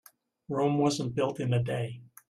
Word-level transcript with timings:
Rome 0.49 0.79
wasn't 0.79 1.13
built 1.13 1.39
in 1.39 1.53
a 1.53 1.61
day. 1.61 2.01